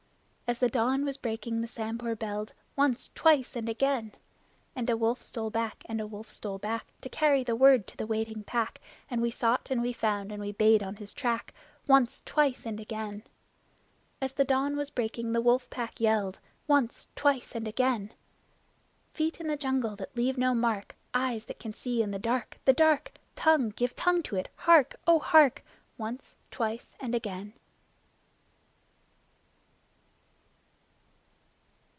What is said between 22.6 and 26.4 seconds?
the dark! Tongue give tongue to it! Hark! O hark! Once,